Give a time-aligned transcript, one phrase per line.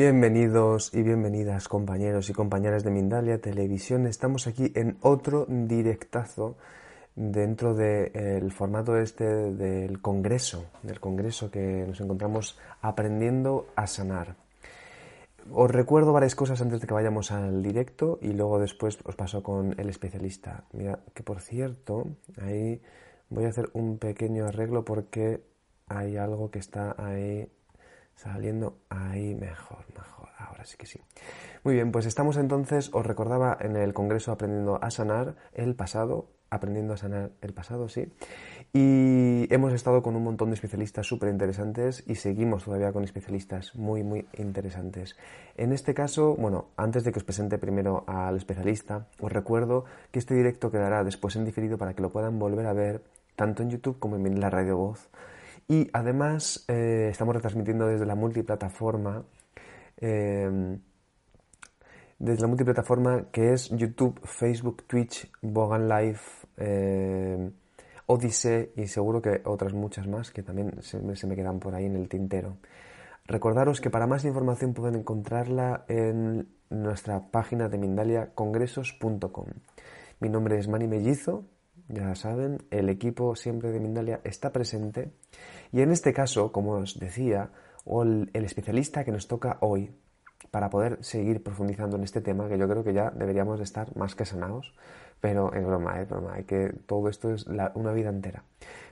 [0.00, 4.06] Bienvenidos y bienvenidas compañeros y compañeras de Mindalia Televisión.
[4.06, 6.56] Estamos aquí en otro directazo
[7.16, 14.36] dentro del formato este del Congreso, del Congreso que nos encontramos aprendiendo a sanar.
[15.50, 19.42] Os recuerdo varias cosas antes de que vayamos al directo y luego después os paso
[19.42, 20.62] con el especialista.
[20.74, 22.06] Mira, que por cierto,
[22.40, 22.80] ahí
[23.30, 25.42] voy a hacer un pequeño arreglo porque
[25.88, 27.50] hay algo que está ahí
[28.18, 30.28] Saliendo ahí mejor, mejor.
[30.38, 31.00] Ahora sí que sí.
[31.62, 36.26] Muy bien, pues estamos entonces, os recordaba en el Congreso Aprendiendo a Sanar el pasado,
[36.50, 38.12] aprendiendo a sanar el pasado, sí.
[38.72, 43.76] Y hemos estado con un montón de especialistas súper interesantes y seguimos todavía con especialistas
[43.76, 45.16] muy, muy interesantes.
[45.56, 50.18] En este caso, bueno, antes de que os presente primero al especialista, os recuerdo que
[50.18, 53.00] este directo quedará después en diferido para que lo puedan volver a ver
[53.36, 55.08] tanto en YouTube como en la radio voz
[55.68, 59.24] y además eh, estamos retransmitiendo desde la multiplataforma,
[59.98, 60.80] em,
[62.18, 66.20] desde la multiplataforma que es YouTube, Facebook, Twitch, Bogan Live,
[66.56, 67.50] eh,
[68.06, 71.74] Odyssey y seguro que otras muchas más que también se me, se me quedan por
[71.74, 72.56] ahí en el tintero.
[73.26, 79.46] Recordaros que para más información pueden encontrarla en nuestra página de Mindalia congresos.com.
[80.20, 81.44] Mi nombre es Mani Mellizo,
[81.88, 85.10] ya saben, el equipo siempre de Mindalia está presente
[85.72, 87.50] y en este caso, como os decía,
[87.86, 89.90] el, especialista que nos toca hoy
[90.50, 93.94] para poder seguir profundizando en este tema, que yo creo que ya deberíamos de estar
[93.96, 94.74] más que sanados,
[95.20, 98.44] pero es broma, es broma, que todo esto es una vida entera.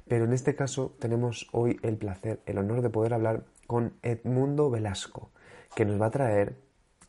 [0.08, 4.70] Pero en este caso tenemos hoy el placer, el honor de poder hablar con Edmundo
[4.70, 5.30] Velasco,
[5.74, 6.56] que nos va a traer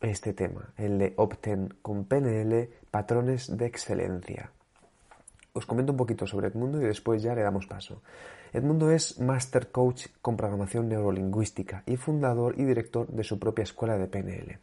[0.00, 4.50] este tema, el de Obten con PNL, patrones de excelencia.
[5.52, 8.02] Os comento un poquito sobre Edmundo y después ya le damos paso.
[8.52, 13.98] Edmundo es Master Coach con programación neurolingüística y fundador y director de su propia escuela
[13.98, 14.58] de PNL.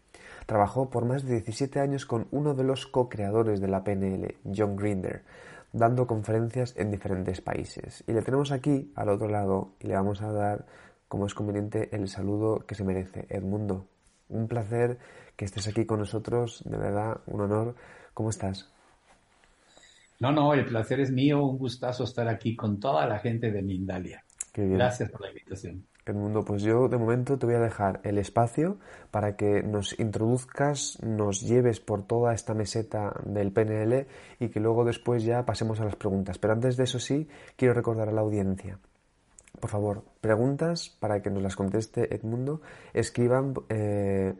[0.48, 4.76] Trabajó por más de 17 años con uno de los co-creadores de la PNL, John
[4.76, 5.24] Grinder,
[5.72, 8.04] dando conferencias en diferentes países.
[8.08, 10.66] Y le tenemos aquí al otro lado y le vamos a dar,
[11.08, 13.28] como es conveniente, el saludo que se merece.
[13.30, 13.86] Edmundo,
[14.30, 14.98] un placer
[15.36, 17.76] que estés aquí con nosotros, de verdad, un honor.
[18.14, 18.72] ¿Cómo estás?
[20.20, 23.62] No, no, el placer es mío, un gustazo estar aquí con toda la gente de
[23.62, 24.24] Mindalia.
[24.54, 25.86] Gracias por la invitación.
[26.06, 28.78] El mundo, pues yo de momento te voy a dejar el espacio
[29.10, 34.06] para que nos introduzcas, nos lleves por toda esta meseta del PNL
[34.40, 36.38] y que luego después ya pasemos a las preguntas.
[36.38, 38.78] Pero antes de eso sí, quiero recordar a la audiencia.
[39.60, 42.62] Por favor, preguntas para que nos las conteste Edmundo.
[42.94, 44.36] Escriban eh,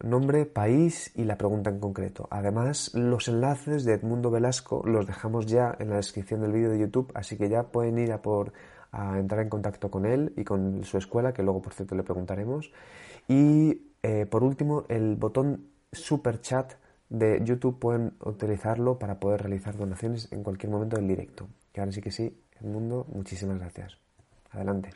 [0.00, 2.28] nombre, país y la pregunta en concreto.
[2.30, 6.78] Además, los enlaces de Edmundo Velasco los dejamos ya en la descripción del vídeo de
[6.78, 8.52] YouTube, así que ya pueden ir a por
[8.92, 12.02] a entrar en contacto con él y con su escuela, que luego por cierto le
[12.02, 12.70] preguntaremos.
[13.26, 16.74] Y eh, por último, el botón super chat
[17.08, 21.48] de YouTube pueden utilizarlo para poder realizar donaciones en cualquier momento del directo.
[21.74, 23.96] Y ahora sí que sí, Edmundo, muchísimas gracias.
[24.50, 24.90] Adelante.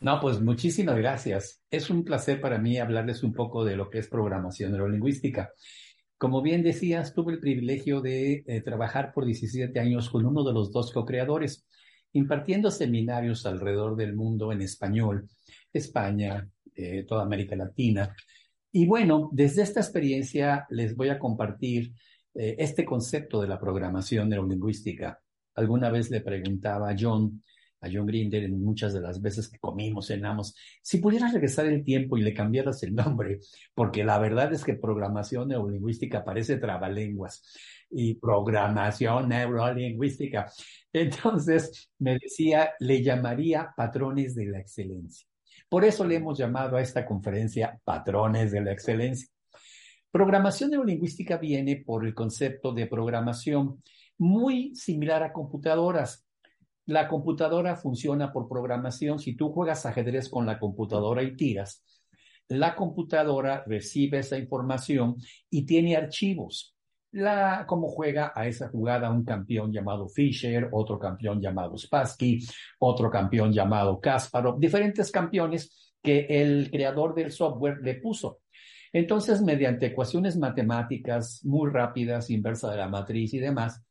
[0.00, 1.62] No, pues muchísimas gracias.
[1.70, 5.50] Es un placer para mí hablarles un poco de lo que es programación neurolingüística.
[6.18, 10.52] Como bien decías, tuve el privilegio de eh, trabajar por 17 años con uno de
[10.52, 11.66] los dos co-creadores,
[12.12, 15.28] impartiendo seminarios alrededor del mundo en español,
[15.72, 18.14] España, eh, toda América Latina.
[18.72, 21.92] Y bueno, desde esta experiencia les voy a compartir
[22.34, 25.18] eh, este concepto de la programación neurolingüística.
[25.54, 27.42] Alguna vez le preguntaba a John,
[27.80, 31.84] a John Grinder en muchas de las veces que comimos, cenamos, si pudieras regresar el
[31.84, 33.40] tiempo y le cambiaras el nombre,
[33.74, 37.42] porque la verdad es que programación neurolingüística parece trabalenguas
[37.90, 40.50] y programación neurolingüística.
[40.92, 45.26] Entonces me decía, le llamaría patrones de la excelencia.
[45.68, 49.28] Por eso le hemos llamado a esta conferencia patrones de la excelencia.
[50.10, 53.82] Programación neurolingüística viene por el concepto de programación
[54.18, 56.25] muy similar a computadoras.
[56.86, 59.18] La computadora funciona por programación.
[59.18, 61.84] Si tú juegas ajedrez con la computadora y tiras,
[62.48, 65.16] la computadora recibe esa información
[65.50, 66.76] y tiene archivos.
[67.10, 72.46] La, como juega a esa jugada un campeón llamado Fischer, otro campeón llamado Spassky,
[72.78, 78.40] otro campeón llamado Kasparov, diferentes campeones que el creador del software le puso.
[78.92, 83.84] Entonces, mediante ecuaciones matemáticas muy rápidas, inversa de la matriz y demás,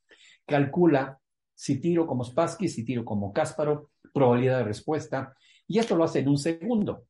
[0.46, 1.20] calcula
[1.56, 5.34] si tiro como Spassky, si tiro como Kasparov, probabilidad de respuesta.
[5.68, 7.06] Y esto lo hace en un segundo.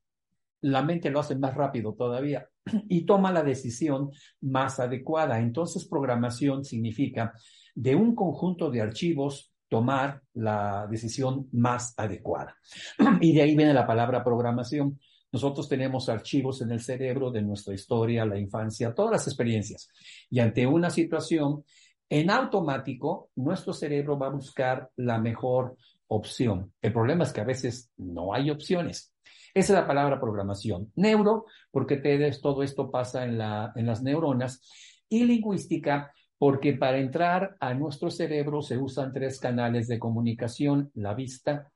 [0.61, 2.47] La mente lo hace más rápido todavía
[2.89, 4.11] y toma la decisión
[4.41, 5.39] más adecuada.
[5.39, 7.33] Entonces, programación significa
[7.73, 12.55] de un conjunto de archivos tomar la decisión más adecuada.
[13.21, 14.99] Y de ahí viene la palabra programación.
[15.31, 19.89] nosotros tenemos archivos en el cerebro de nuestra historia, la infancia, todas las experiencias.
[20.29, 21.65] Y ante una situación,
[22.09, 25.75] en automático, nuestro cerebro va a buscar la mejor
[26.07, 26.71] opción.
[26.81, 29.13] El problema es que a veces no hay opciones.
[29.53, 30.91] Esa es la palabra programación.
[30.95, 31.97] Neuro, porque
[32.41, 34.61] todo esto pasa en, la, en las neuronas.
[35.07, 41.13] Y lingüística, porque para entrar a nuestro cerebro se usan tres canales de comunicación, la
[41.13, 41.71] vista,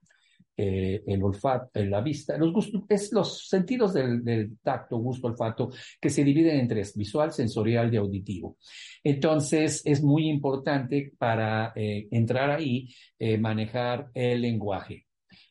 [0.61, 5.69] eh, el olfato, eh, la vista, los gustos, es los sentidos del, tacto, gusto, olfato,
[6.01, 8.57] que se dividen en tres, visual, sensorial y auditivo.
[9.01, 12.89] Entonces, es muy importante para eh, entrar ahí,
[13.39, 15.05] manejar el lenguaje.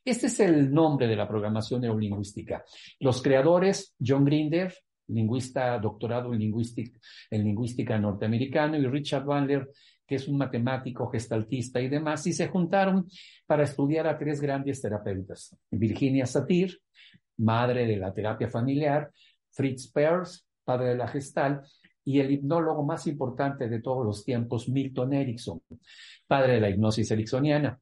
[0.05, 2.63] Este es el nombre de la programación neurolingüística.
[3.01, 4.75] Los creadores, John Grinder,
[5.09, 6.99] lingüista doctorado en lingüística,
[7.31, 9.71] en lingüística norteamericano, y Richard Bandler,
[10.09, 13.07] que es un matemático, gestaltista y demás, y se juntaron
[13.47, 15.55] para estudiar a tres grandes terapeutas.
[15.71, 16.81] Virginia Satir,
[17.37, 19.11] madre de la terapia familiar,
[19.51, 21.63] Fritz Perls, padre de la gestal,
[22.05, 25.61] y el hipnólogo más importante de todos los tiempos, Milton Erickson,
[26.27, 27.79] padre de la hipnosis ericksoniana.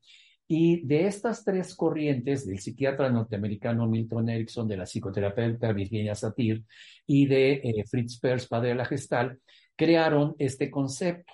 [0.49, 6.65] Y de estas tres corrientes, del psiquiatra norteamericano Milton Erickson, de la psicoterapeuta Virginia Satir
[7.07, 9.39] y de eh, Fritz Perls, padre de la gestal,
[9.77, 11.33] crearon este concepto.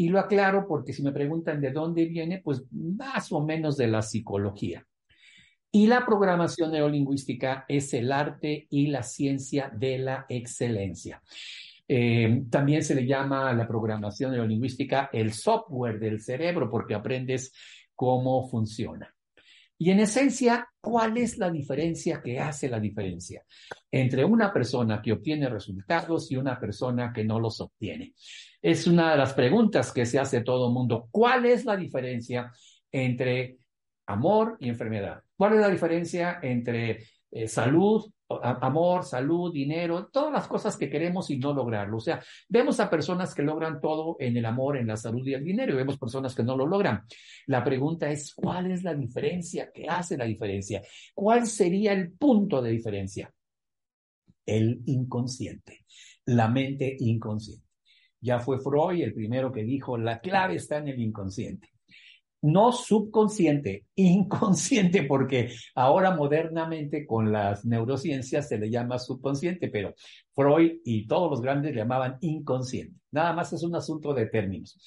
[0.00, 3.86] Y lo aclaro porque si me preguntan de dónde viene, pues más o menos de
[3.86, 4.86] la psicología.
[5.70, 11.22] Y la programación neurolingüística es el arte y la ciencia de la excelencia.
[11.86, 17.52] Eh, también se le llama a la programación neurolingüística el software del cerebro porque aprendes
[17.94, 19.14] cómo funciona.
[19.82, 23.42] Y en esencia, ¿cuál es la diferencia que hace la diferencia
[23.90, 28.12] entre una persona que obtiene resultados y una persona que no los obtiene?
[28.60, 31.08] Es una de las preguntas que se hace todo el mundo.
[31.10, 32.52] ¿Cuál es la diferencia
[32.92, 33.56] entre
[34.04, 35.22] amor y enfermedad?
[35.34, 38.04] ¿Cuál es la diferencia entre eh, salud,
[38.42, 41.96] amor, salud, dinero, todas las cosas que queremos y no lograrlo?
[41.96, 45.34] O sea, vemos a personas que logran todo en el amor, en la salud y
[45.34, 47.02] el dinero, y vemos personas que no lo logran.
[47.46, 49.70] La pregunta es, ¿cuál es la diferencia?
[49.72, 50.82] ¿Qué hace la diferencia?
[51.14, 53.32] ¿Cuál sería el punto de diferencia?
[54.46, 55.84] El inconsciente,
[56.26, 57.66] la mente inconsciente.
[58.20, 61.68] Ya fue Freud el primero que dijo, la clave está en el inconsciente.
[62.42, 69.94] No subconsciente, inconsciente, porque ahora modernamente con las neurociencias se le llama subconsciente, pero
[70.34, 72.96] Freud y todos los grandes le llamaban inconsciente.
[73.10, 74.78] Nada más es un asunto de términos.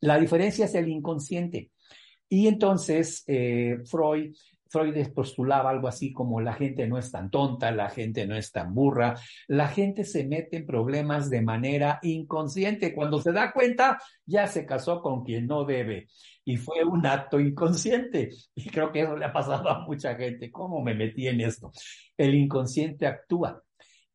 [0.00, 1.70] La diferencia es el inconsciente.
[2.28, 4.34] Y entonces eh, Freud
[4.68, 8.52] Freud postulaba algo así como la gente no es tan tonta, la gente no es
[8.52, 9.14] tan burra,
[9.48, 12.94] la gente se mete en problemas de manera inconsciente.
[12.94, 16.08] Cuando se da cuenta, ya se casó con quien no debe.
[16.44, 18.30] Y fue un acto inconsciente.
[18.54, 20.50] Y creo que eso le ha pasado a mucha gente.
[20.50, 21.72] ¿Cómo me metí en esto?
[22.16, 23.62] El inconsciente actúa.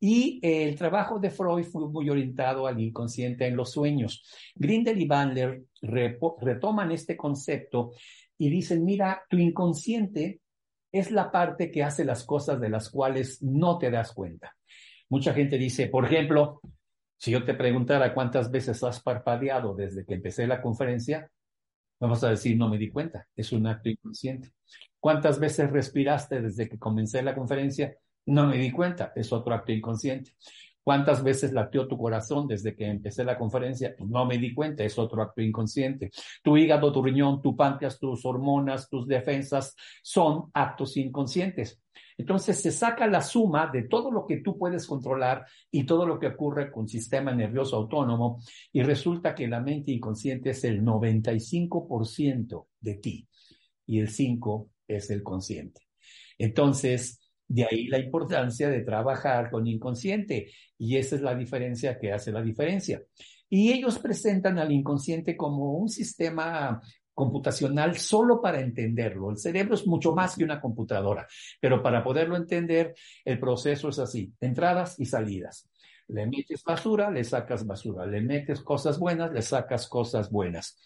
[0.04, 4.24] Y el trabajo de Freud fue muy orientado al inconsciente en los sueños.
[4.56, 7.92] Grindel y Bandler retoman este concepto
[8.36, 10.40] y dicen, mira, tu inconsciente
[10.92, 14.54] es la parte que hace las cosas de las cuales no te das cuenta.
[15.08, 16.60] Mucha gente dice, por ejemplo,
[17.16, 21.30] si yo te preguntara cuántas veces has parpadeado desde que empecé la conferencia,
[22.00, 24.52] vamos a decir, no me di cuenta, es un acto inconsciente.
[25.00, 27.96] ¿Cuántas veces respiraste desde que comencé la conferencia?
[28.26, 30.32] No me di cuenta, es otro acto inconsciente.
[30.84, 33.94] ¿Cuántas veces latió tu corazón desde que empecé la conferencia?
[33.96, 36.10] Pues no me di cuenta, es otro acto inconsciente.
[36.42, 41.80] Tu hígado, tu riñón, tu páncreas, tus hormonas, tus defensas son actos inconscientes.
[42.18, 46.18] Entonces se saca la suma de todo lo que tú puedes controlar y todo lo
[46.18, 48.40] que ocurre con sistema nervioso autónomo
[48.72, 53.28] y resulta que la mente inconsciente es el 95% de ti
[53.86, 55.80] y el 5% es el consciente.
[56.38, 57.21] Entonces,
[57.52, 62.32] de ahí la importancia de trabajar con inconsciente y esa es la diferencia que hace
[62.32, 63.02] la diferencia.
[63.50, 66.80] Y ellos presentan al inconsciente como un sistema
[67.12, 69.30] computacional solo para entenderlo.
[69.30, 71.28] El cerebro es mucho más que una computadora,
[71.60, 75.68] pero para poderlo entender, el proceso es así, entradas y salidas.
[76.08, 80.78] Le metes basura, le sacas basura, le metes cosas buenas, le sacas cosas buenas.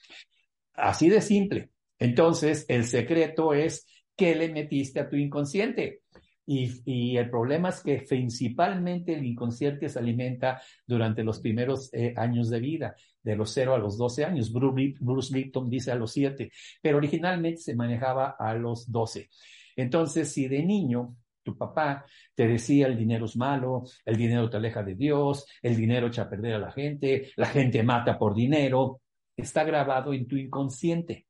[0.75, 1.71] Así de simple.
[2.01, 6.03] Entonces, el secreto es qué le metiste a tu inconsciente.
[6.49, 12.49] Y, el problema es que principalmente el inconsciente se alimenta durante los primeros eh, años
[12.51, 14.53] de vida, de los 0 a los 12 años.
[14.53, 16.51] Bruce, Lipton dice a los 7,
[16.81, 19.29] pero originalmente se manejaba a los 12.
[19.75, 24.57] Entonces, si de niño tu papá te decía el dinero es malo, el dinero te
[24.57, 28.35] aleja de Dios, el dinero echa a perder a la gente, la gente mata por
[28.35, 29.01] dinero,
[29.37, 31.27] está grabado en tu inconsciente.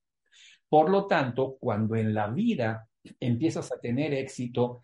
[0.68, 2.88] Por lo tanto, cuando en la vida
[3.20, 4.82] empiezas a tener éxito,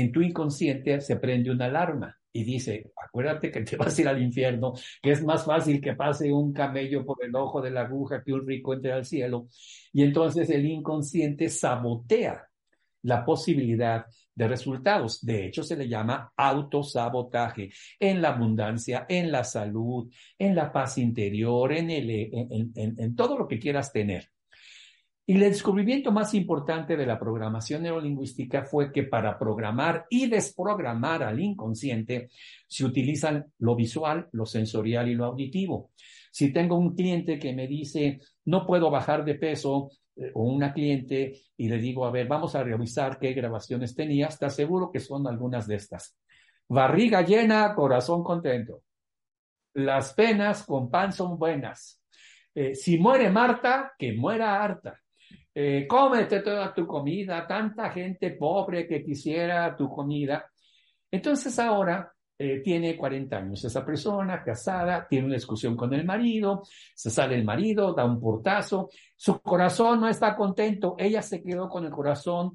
[0.00, 4.08] en tu inconsciente se prende una alarma y dice, acuérdate que te vas a ir
[4.08, 7.82] al infierno, que es más fácil que pase un camello por el ojo de la
[7.82, 9.46] aguja que un rico entre al cielo.
[9.92, 12.48] Y entonces el inconsciente sabotea
[13.02, 15.24] la posibilidad de resultados.
[15.24, 17.70] De hecho, se le llama autosabotaje
[18.00, 23.60] en la abundancia, en la salud, en la paz interior, en, en todo lo que
[23.60, 24.30] quieras tener.
[25.26, 31.22] Y el descubrimiento más importante de la programación neurolingüística fue que para programar y desprogramar
[31.22, 32.28] al inconsciente
[32.66, 35.92] se utilizan lo visual, lo sensorial y lo auditivo.
[36.30, 40.74] Si tengo un cliente que me dice, no puedo bajar de peso, eh, o una
[40.74, 45.00] cliente, y le digo, a ver, vamos a revisar qué grabaciones tenía, está seguro que
[45.00, 46.18] son algunas de estas.
[46.68, 48.82] Barriga llena, corazón contento.
[49.72, 52.02] Las penas con pan son buenas.
[52.54, 55.00] Eh, si muere Marta, que muera harta
[55.54, 60.50] eh, cómete toda tu comida, tanta gente pobre que quisiera tu comida.
[61.08, 66.62] Entonces ahora eh, tiene 40 años esa persona, casada, tiene una discusión con el marido,
[66.94, 71.68] se sale el marido, da un portazo, su corazón no está contento, ella se quedó
[71.68, 72.52] con el corazón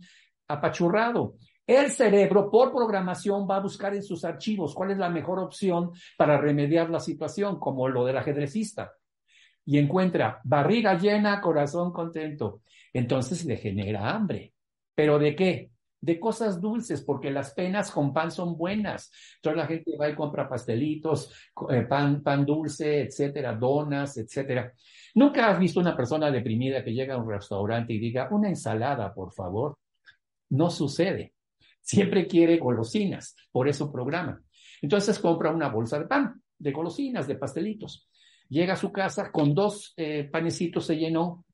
[0.50, 1.36] apachurrado.
[1.66, 5.92] El cerebro, por programación, va a buscar en sus archivos cuál es la mejor opción
[6.18, 8.92] para remediar la situación, como lo del ajedrecista.
[9.66, 12.62] Y encuentra barriga llena, corazón contento
[12.94, 14.54] entonces le genera hambre.
[14.96, 15.72] ¿Pero de qué?
[16.02, 19.12] De cosas dulces, porque las penas con pan son buenas.
[19.36, 21.34] Entonces la gente va y compra pastelitos,
[21.70, 24.74] eh, pan, pan dulce, etcétera, donas, etcétera.
[25.16, 29.14] ¿Nunca has visto una persona deprimida que llega a un restaurante y diga, una ensalada,
[29.14, 29.78] por favor?
[30.50, 31.34] No sucede.
[31.82, 34.42] Siempre quiere golosinas, por eso programa.
[34.82, 38.08] Entonces compra una bolsa de pan, de golosinas, de pastelitos.
[38.50, 41.46] Llega a su casa, con dos eh, panecitos se llenó,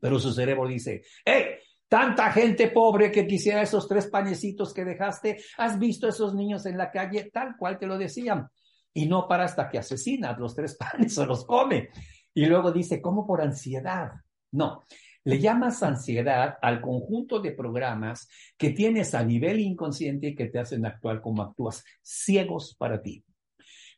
[0.00, 1.60] pero su cerebro dice, ¡eh!
[1.88, 5.38] Tanta gente pobre que quisiera esos tres panecitos que dejaste.
[5.56, 7.30] ¿Has visto esos niños en la calle?
[7.32, 8.48] Tal cual te lo decían.
[8.92, 11.90] Y no para hasta que asesinas los tres panes o los come.
[12.34, 14.10] Y luego dice, ¿cómo por ansiedad?
[14.50, 14.84] No,
[15.24, 20.58] le llamas ansiedad al conjunto de programas que tienes a nivel inconsciente y que te
[20.58, 23.24] hacen actuar como actúas, ciegos para ti.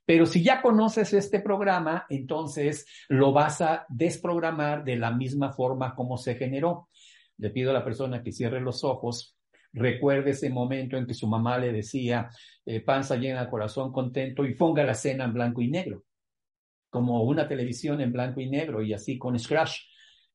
[0.08, 5.94] Pero si ya conoces este programa, entonces lo vas a desprogramar de la misma forma
[5.94, 6.88] como se generó.
[7.36, 9.36] Le pido a la persona que cierre los ojos,
[9.70, 12.30] recuerde ese momento en que su mamá le decía,
[12.64, 16.04] eh, panza llena, corazón contento, y ponga la cena en blanco y negro,
[16.88, 19.76] como una televisión en blanco y negro, y así con scratch,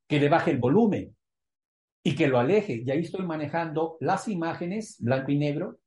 [0.08, 1.16] que le baje el volumen
[2.04, 2.84] y que lo aleje.
[2.86, 5.80] Y ahí estoy manejando las imágenes, blanco y negro,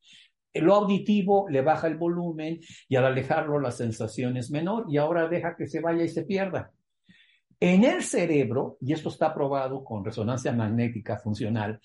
[0.60, 5.28] lo auditivo le baja el volumen y al alejarlo la sensación es menor y ahora
[5.28, 6.72] deja que se vaya y se pierda.
[7.58, 11.80] En el cerebro, y esto está probado con resonancia magnética funcional,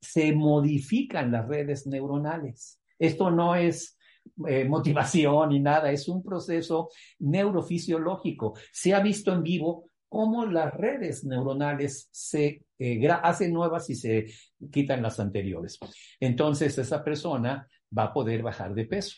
[0.00, 2.80] se modifican las redes neuronales.
[2.98, 3.98] Esto no es
[4.46, 6.88] eh, motivación ni nada, es un proceso
[7.18, 8.54] neurofisiológico.
[8.72, 14.26] Se ha visto en vivo cómo las redes neuronales se eh, hacen nuevas y se
[14.70, 15.78] quitan las anteriores.
[16.20, 19.16] Entonces, esa persona va a poder bajar de peso.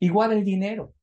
[0.00, 0.94] Igual el dinero.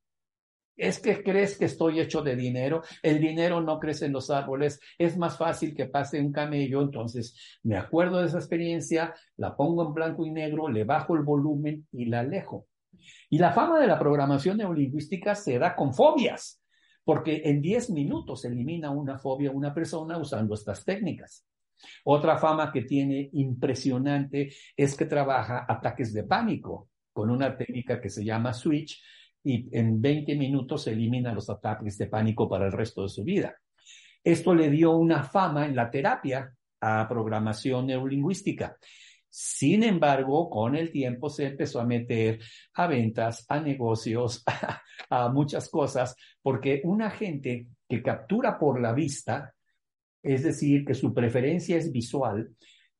[0.78, 4.80] Es que crees que estoy hecho de dinero, el dinero no crece en los árboles,
[4.98, 9.86] es más fácil que pase un camello, entonces me acuerdo de esa experiencia, la pongo
[9.86, 12.68] en blanco y negro, le bajo el volumen y la alejo.
[13.30, 16.62] Y la fama de la programación neurolingüística se da con fobias,
[17.04, 21.46] porque en 10 minutos elimina una fobia una persona usando estas técnicas.
[22.06, 28.10] Otra fama que tiene impresionante es que trabaja ataques de pánico con una técnica que
[28.10, 29.02] se llama switch
[29.44, 33.56] y en 20 minutos elimina los ataques de pánico para el resto de su vida.
[34.24, 38.78] Esto le dio una fama en la terapia a programación neurolingüística.
[39.30, 42.40] Sin embargo, con el tiempo se empezó a meter
[42.74, 44.44] a ventas, a negocios,
[45.10, 49.54] a, muchas cosas, porque una gente que captura por la vista
[50.24, 52.50] es decir, que su preferencia es visual,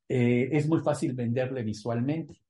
[0.08, 2.42] eh, es muy fácil venderle visualmente.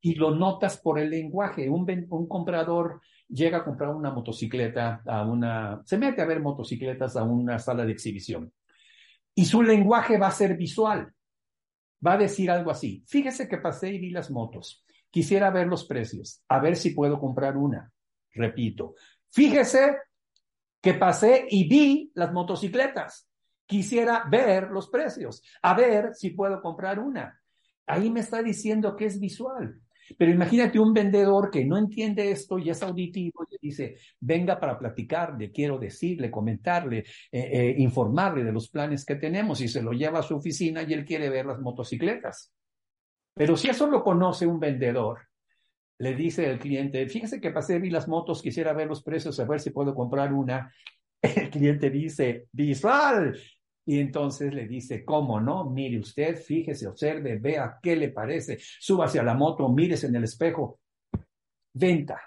[0.00, 1.68] Y lo notas por el lenguaje.
[1.68, 7.16] Un, un comprador llega a comprar una motocicleta a una, se mete a ver motocicletas
[7.16, 8.52] a una sala de exhibición.
[9.34, 11.12] Y su lenguaje va a ser visual.
[12.04, 13.04] Va a decir algo así.
[13.06, 14.84] Fíjese que pasé y vi las motos.
[15.10, 17.92] Quisiera ver los precios, a ver si puedo comprar una.
[18.32, 18.94] Repito,
[19.30, 19.96] fíjese
[20.80, 23.29] que pasé y vi las motocicletas
[23.70, 27.40] quisiera ver los precios, a ver si puedo comprar una.
[27.86, 29.80] Ahí me está diciendo que es visual.
[30.18, 34.76] Pero imagínate un vendedor que no entiende esto y es auditivo y dice, venga para
[34.76, 39.92] platicarle, quiero decirle, comentarle, eh, eh, informarle de los planes que tenemos y se lo
[39.92, 42.52] lleva a su oficina y él quiere ver las motocicletas.
[43.34, 45.20] Pero si eso lo conoce un vendedor,
[45.98, 49.44] le dice el cliente, fíjese que pasé, vi las motos, quisiera ver los precios, a
[49.44, 50.74] ver si puedo comprar una.
[51.22, 53.38] El cliente dice, visual.
[53.90, 55.68] Y entonces le dice, ¿cómo no?
[55.68, 60.22] Mire usted, fíjese, observe, vea qué le parece, súbase a la moto, mírese en el
[60.22, 60.78] espejo.
[61.72, 62.20] Venta.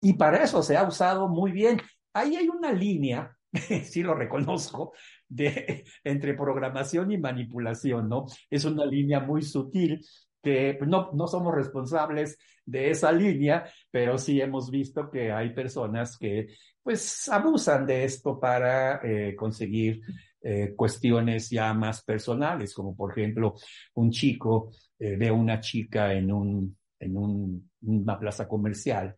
[0.00, 1.80] Y para eso se ha usado muy bien.
[2.12, 3.36] Ahí hay una línea,
[3.82, 4.92] sí lo reconozco,
[5.28, 8.26] de, entre programación y manipulación, ¿no?
[8.48, 10.00] Es una línea muy sutil
[10.40, 15.52] que pues, no, no somos responsables de esa línea, pero sí hemos visto que hay
[15.52, 16.46] personas que
[16.80, 20.00] pues abusan de esto para eh, conseguir
[20.42, 23.56] eh, cuestiones ya más personales, como por ejemplo
[23.94, 29.16] un chico eh, ve a una chica en, un, en un, una plaza comercial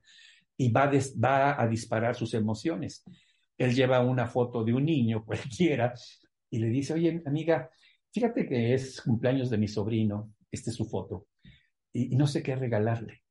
[0.57, 0.91] y va,
[1.23, 3.05] va a disparar sus emociones.
[3.57, 5.95] Él lleva una foto de un niño cualquiera
[6.50, 7.71] y le dice, oye amiga,
[8.12, 11.29] fíjate que es cumpleaños de mi sobrino, esta es su foto,
[11.93, 13.22] y no sé qué regalarle.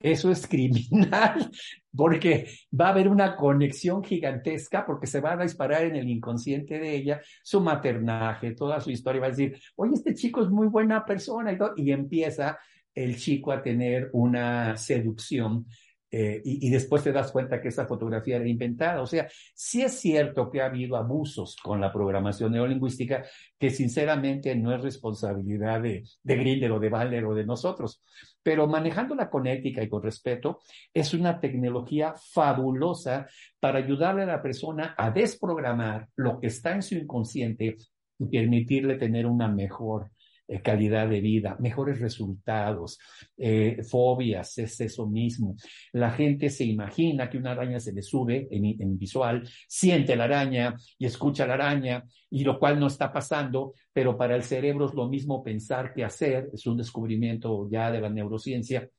[0.00, 1.50] Eso es criminal,
[1.94, 2.46] porque
[2.78, 6.96] va a haber una conexión gigantesca, porque se va a disparar en el inconsciente de
[6.96, 9.20] ella su maternaje, toda su historia.
[9.20, 12.58] Va a decir, oye, este chico es muy buena persona y empieza
[12.94, 15.66] el chico a tener una seducción
[16.12, 19.00] eh, y, después te das cuenta que esa fotografía era inventada.
[19.00, 23.24] O sea, sí es cierto que ha habido abusos con la programación neurolingüística
[23.58, 28.02] que sinceramente no es responsabilidad de, de Grinder o de Valer o de nosotros.
[28.42, 30.60] Pero manejándola con ética y con respeto,
[30.92, 33.26] es una tecnología fabulosa
[33.58, 37.76] para ayudarle a la persona a desprogramar lo que está en su inconsciente
[38.18, 40.10] y permitirle tener una mejor
[40.50, 42.98] eh, calidad de vida, mejores resultados,
[43.36, 45.54] eh, fobias, es eso mismo.
[45.92, 50.24] La gente se imagina que una araña se le sube en, en, visual, siente la
[50.24, 54.86] araña y escucha la araña, y lo cual no está pasando, pero para el cerebro
[54.86, 58.90] es lo mismo pensar que hacer, es un descubrimiento ya de la neurociencia.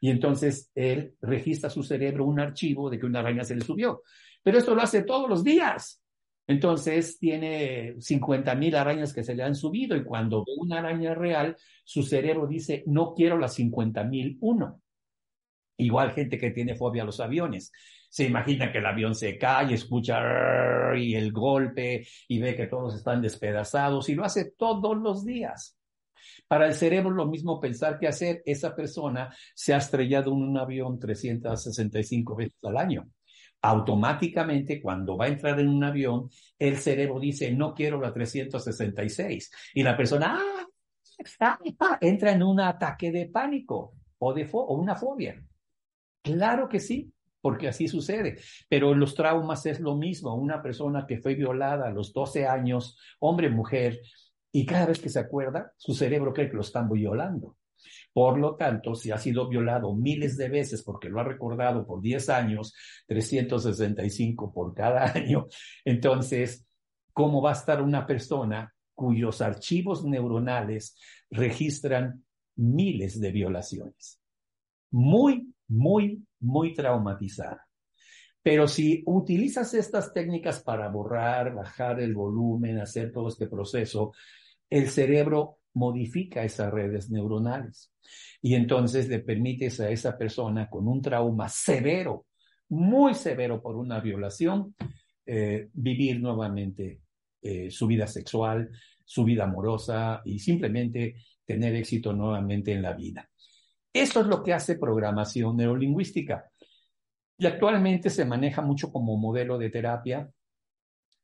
[0.00, 4.02] Y entonces él registra su cerebro un archivo de que una araña se le subió.
[4.44, 6.00] Pero esto lo hace todos los días.
[6.50, 11.14] Entonces tiene 50 mil arañas que se le han subido y cuando ve una araña
[11.14, 14.82] real, su cerebro dice, no quiero las 50 mil uno.
[15.76, 17.70] Igual gente que tiene fobia a los aviones.
[18.08, 20.18] Se imagina que el avión se cae, escucha
[20.96, 25.78] y el golpe y ve que todos están despedazados y lo hace todos los días.
[26.48, 28.42] Para el cerebro lo mismo pensar que hacer.
[28.44, 33.08] Esa persona se ha estrellado en un avión 365 veces al año
[33.62, 39.50] automáticamente cuando va a entrar en un avión, el cerebro dice, no quiero la 366.
[39.74, 40.38] Y la persona
[41.40, 41.58] ah,
[42.00, 45.42] entra en un ataque de pánico o, de o una fobia.
[46.22, 48.38] Claro que sí, porque así sucede.
[48.68, 50.34] Pero los traumas es lo mismo.
[50.34, 54.00] Una persona que fue violada a los 12 años, hombre, mujer,
[54.52, 57.56] y cada vez que se acuerda, su cerebro cree que lo están violando.
[58.12, 62.00] Por lo tanto, si ha sido violado miles de veces porque lo ha recordado por
[62.00, 62.74] 10 años,
[63.06, 65.46] 365 por cada año,
[65.84, 66.66] entonces,
[67.12, 70.96] ¿cómo va a estar una persona cuyos archivos neuronales
[71.30, 72.24] registran
[72.56, 74.20] miles de violaciones?
[74.90, 77.66] Muy, muy, muy traumatizada.
[78.42, 84.12] Pero si utilizas estas técnicas para borrar, bajar el volumen, hacer todo este proceso,
[84.68, 87.92] el cerebro modifica esas redes neuronales
[88.42, 92.26] y entonces le permites a esa persona con un trauma severo,
[92.68, 94.74] muy severo por una violación,
[95.26, 97.00] eh, vivir nuevamente
[97.42, 98.70] eh, su vida sexual,
[99.04, 103.28] su vida amorosa y simplemente tener éxito nuevamente en la vida.
[103.92, 106.48] Eso es lo que hace programación neurolingüística.
[107.36, 110.30] Y actualmente se maneja mucho como modelo de terapia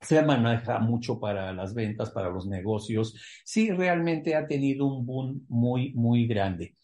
[0.01, 3.15] se maneja mucho para las ventas, para los negocios.
[3.45, 6.77] Sí, realmente ha tenido un boom muy, muy grande.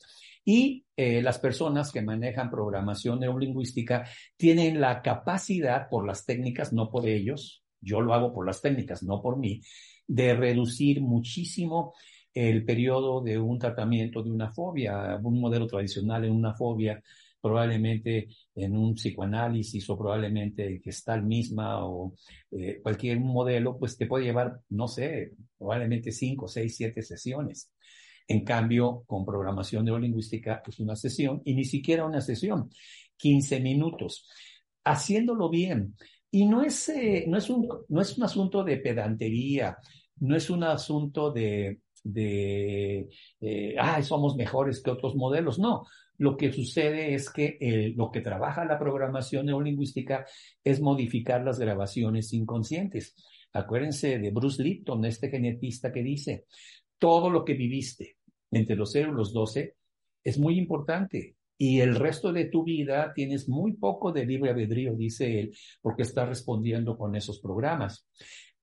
[0.44, 4.05] Y eh, las personas que manejan programación neurolingüística
[4.37, 9.03] tienen la capacidad, por las técnicas, no por ellos, yo lo hago por las técnicas,
[9.03, 9.61] no por mí,
[10.07, 11.94] de reducir muchísimo
[12.35, 17.03] el periodo de un tratamiento de una fobia, un modelo tradicional en una fobia
[17.42, 22.14] probablemente en un psicoanálisis o probablemente que está el misma o
[22.52, 27.72] eh, cualquier modelo, pues te puede llevar, no sé, probablemente cinco, seis, siete sesiones.
[28.28, 32.70] En cambio, con programación neurolingüística, pues una sesión y ni siquiera una sesión,
[33.16, 34.28] 15 minutos,
[34.85, 35.96] haciéndolo bien.
[36.31, 39.76] Y no es, eh, no es, un, no es un asunto de pedantería,
[40.20, 43.09] no es un asunto de, de,
[43.40, 45.59] eh, ah, somos mejores que otros modelos.
[45.59, 45.85] No,
[46.22, 50.24] lo que sucede es que lo que trabaja la programación neurolingüística
[50.62, 53.16] es modificar las grabaciones inconscientes.
[53.52, 56.46] Acuérdense de Bruce Lipton, este genetista que dice,
[56.96, 58.18] todo lo que viviste
[58.52, 59.74] entre los 0 y los 12
[60.22, 64.94] es muy importante y el resto de tu vida tienes muy poco de libre albedrío,
[64.94, 68.06] dice él, porque estás respondiendo con esos programas.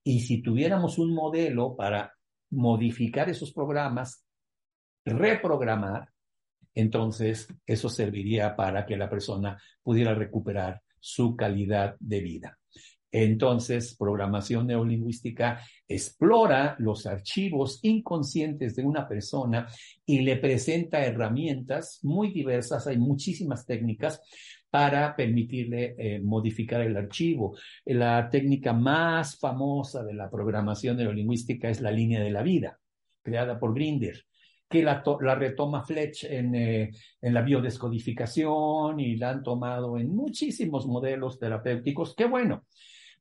[0.01, 2.13] Y si tuviéramos un modelo para
[2.51, 4.25] modificar esos programas,
[5.03, 6.07] reprogramar,
[6.79, 12.59] entonces eso serviría para que la persona pudiera recuperar su calidad de vida.
[13.11, 19.67] Entonces, programación neurolingüística explora los archivos inconscientes de una persona
[20.05, 24.21] y le presenta herramientas muy diversas, hay muchísimas técnicas
[24.69, 27.57] para permitirle eh, modificar el archivo.
[27.85, 32.79] La técnica más famosa de la programación neurolingüística es la línea de la vida,
[33.23, 34.23] creada por Grinder
[34.69, 35.01] que la,
[35.35, 42.15] retoma Fletch en, eh, en, la biodescodificación y la han tomado en muchísimos modelos terapéuticos.
[42.15, 42.65] Qué bueno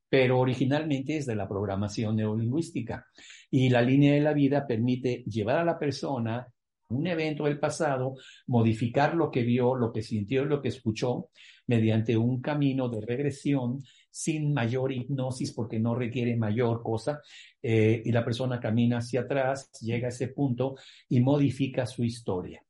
[0.09, 3.05] pero originalmente es de la programación neurolingüística.
[3.51, 6.47] Y la línea de la vida permite llevar a la persona
[6.89, 8.15] un evento del pasado,
[8.47, 11.29] modificar lo que vio, lo que sintió lo que escuchó
[11.67, 17.21] mediante un camino de regresión sin mayor hipnosis porque no requiere mayor cosa
[17.61, 20.75] eh, y la persona camina hacia atrás, llega a ese punto
[21.07, 22.63] y modifica su historia.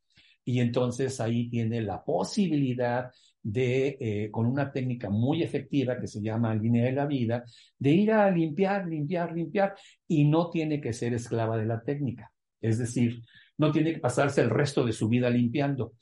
[0.43, 6.21] Y entonces ahí tiene la posibilidad de, eh, con una técnica muy efectiva que se
[6.21, 7.43] llama línea de la vida,
[7.77, 9.75] de ir a limpiar, limpiar, limpiar,
[10.07, 12.31] y no tiene que ser esclava de la técnica.
[12.61, 13.21] Es decir,
[13.57, 15.93] no tiene que pasarse el resto de su vida limpiando.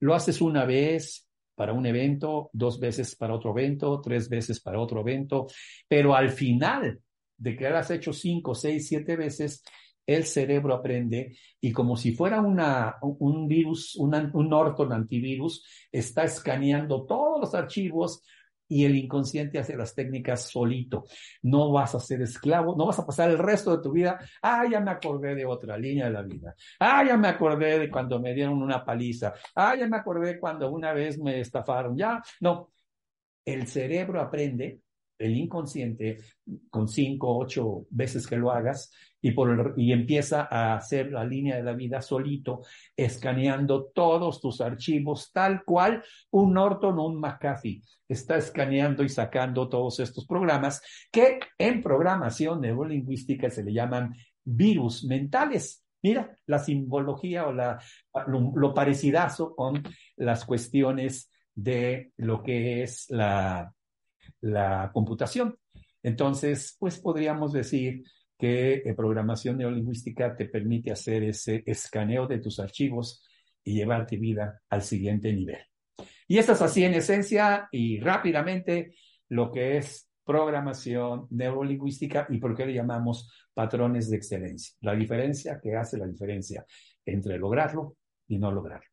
[0.00, 4.80] Lo haces una vez para un evento, dos veces para otro evento, tres veces para
[4.80, 5.46] otro evento,
[5.88, 7.00] pero al final
[7.36, 9.62] de que has hecho cinco, seis, siete veces,
[10.06, 14.10] el cerebro aprende y como si fuera una, un virus, un
[14.48, 18.22] Norton antivirus, está escaneando todos los archivos
[18.72, 21.04] y el inconsciente hace las técnicas solito.
[21.42, 24.18] No vas a ser esclavo, no vas a pasar el resto de tu vida.
[24.40, 26.54] Ah, ya me acordé de otra línea de la vida.
[26.80, 29.34] Ah, ya me acordé de cuando me dieron una paliza.
[29.54, 31.98] Ah, ya me acordé cuando una vez me estafaron.
[31.98, 32.72] Ya, no.
[33.44, 34.80] El cerebro aprende
[35.18, 36.18] el inconsciente
[36.70, 38.90] con cinco, ocho veces que lo hagas
[39.22, 42.62] y, por y empieza a hacer la línea de la vida solito,
[42.96, 49.68] escaneando todos tus archivos tal cual un Norton o un McAfee está escaneando y sacando
[49.68, 55.84] todos estos programas que en programación neurolingüística se le llaman virus mentales.
[56.02, 57.80] Mira, la simbología o la,
[58.26, 59.82] lo, lo parecidazo con
[60.16, 63.72] las cuestiones de lo que es la
[64.42, 65.56] la computación.
[66.02, 68.02] Entonces, pues podríamos decir
[68.42, 73.24] que eh, programación neurolingüística te permite hacer ese escaneo de tus archivos
[73.62, 75.60] y llevarte vida al siguiente nivel.
[76.26, 78.96] Y esto es así en esencia y rápidamente
[79.28, 84.74] lo que es programación neurolingüística y por qué le llamamos patrones de excelencia.
[84.80, 86.66] La diferencia que hace la diferencia
[87.06, 87.94] entre lograrlo
[88.26, 88.88] y no lograrlo.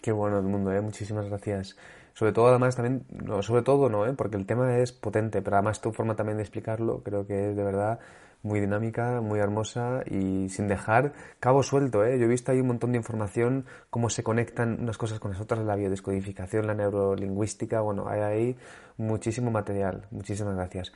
[0.00, 0.80] Qué bueno el mundo, ¿eh?
[0.80, 1.76] muchísimas gracias.
[2.14, 4.14] Sobre todo, además, también, no, sobre todo no, ¿eh?
[4.14, 7.56] porque el tema es potente, pero además tu forma también de explicarlo creo que es
[7.56, 8.00] de verdad
[8.46, 12.04] muy dinámica, muy hermosa y sin dejar cabo suelto.
[12.04, 12.18] ¿eh?
[12.18, 15.40] Yo he visto ahí un montón de información, cómo se conectan unas cosas con las
[15.40, 18.56] otras, la biodescodificación, la neurolingüística, bueno, hay ahí
[18.96, 20.06] muchísimo material.
[20.10, 20.92] Muchísimas gracias.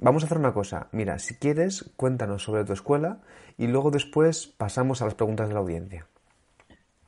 [0.00, 0.88] Vamos a hacer una cosa.
[0.92, 3.20] Mira, si quieres, cuéntanos sobre tu escuela
[3.56, 6.06] y luego después pasamos a las preguntas de la audiencia.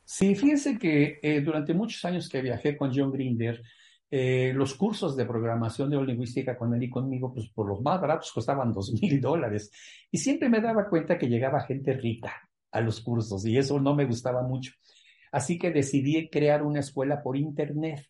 [0.05, 3.61] Sí, fíjense que eh, durante muchos años que viajé con John Grinder,
[4.09, 8.31] eh, los cursos de programación neurolingüística con él y conmigo, pues por los más baratos
[8.31, 9.71] costaban dos mil dólares.
[10.11, 12.33] Y siempre me daba cuenta que llegaba gente rica
[12.71, 14.73] a los cursos y eso no me gustaba mucho.
[15.31, 18.05] Así que decidí crear una escuela por internet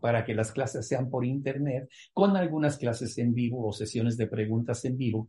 [0.00, 4.28] para que las clases sean por internet, con algunas clases en vivo o sesiones de
[4.28, 5.28] preguntas en vivo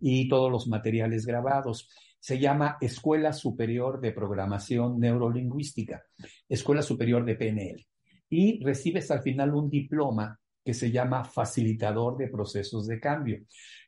[0.00, 1.88] y todos los materiales grabados
[2.20, 6.02] se llama Escuela Superior de Programación Neurolingüística,
[6.48, 7.86] Escuela Superior de PNL.
[8.30, 13.38] Y recibes al final un diploma que se llama Facilitador de Procesos de Cambio.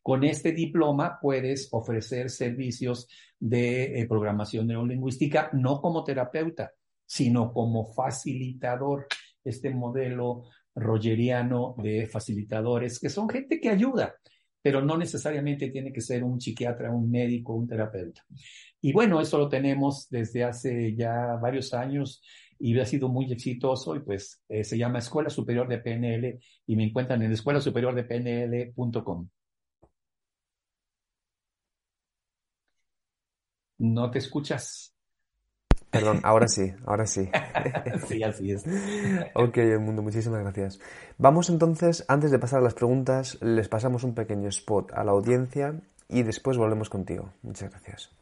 [0.02, 3.06] Con este diploma puedes ofrecer servicios
[3.38, 6.72] de eh, programación neurolingüística no como terapeuta,
[7.04, 9.06] sino como facilitador.
[9.44, 14.14] Este modelo rogeriano de facilitadores, que son gente que ayuda,
[14.62, 18.24] pero no necesariamente tiene que ser un psiquiatra, un médico, un terapeuta.
[18.80, 22.22] Y bueno, eso lo tenemos desde hace ya varios años
[22.60, 26.76] y ha sido muy exitoso y pues eh, se llama Escuela Superior de PNL y
[26.76, 29.28] me encuentran en escuela superior de PNL.com.
[33.78, 34.94] No te escuchas.
[35.90, 37.28] Perdón, ahora sí, ahora sí.
[38.06, 38.64] sí, así es.
[39.34, 40.78] ok, el mundo, muchísimas gracias.
[41.16, 45.12] Vamos entonces, antes de pasar a las preguntas, les pasamos un pequeño spot a la
[45.12, 47.32] audiencia y después volvemos contigo.
[47.42, 48.19] Muchas gracias.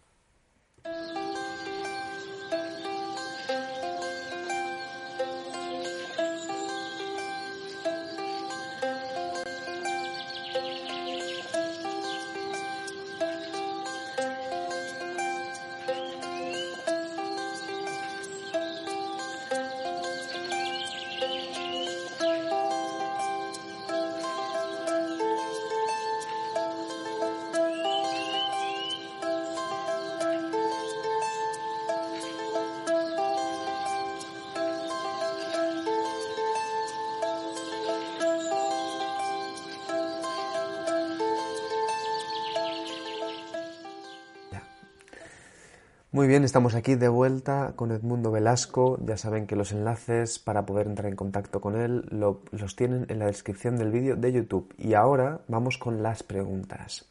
[46.10, 48.98] Muy bien, estamos aquí de vuelta con Edmundo Velasco.
[49.04, 53.18] Ya saben que los enlaces para poder entrar en contacto con él los tienen en
[53.18, 54.72] la descripción del vídeo de YouTube.
[54.78, 57.04] Y ahora vamos con las preguntas.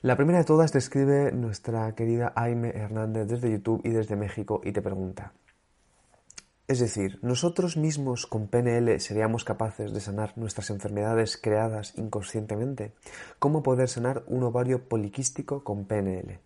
[0.00, 4.62] La primera de todas te escribe nuestra querida Aime Hernández desde YouTube y desde México
[4.64, 5.34] y te pregunta.
[6.68, 12.94] Es decir, nosotros mismos con PNL seríamos capaces de sanar nuestras enfermedades creadas inconscientemente.
[13.38, 16.40] ¿Cómo poder sanar un ovario poliquístico con PNL?